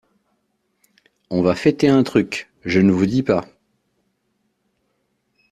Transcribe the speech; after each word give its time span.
On 1.29 1.43
va 1.43 1.53
fêter 1.53 1.87
un 1.87 2.01
truc, 2.01 2.49
je 2.65 2.79
ne 2.79 2.91
vous 2.91 3.05
dis 3.05 3.21
pas… 3.21 3.45